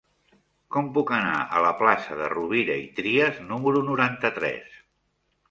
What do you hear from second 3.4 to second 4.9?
número noranta-tres?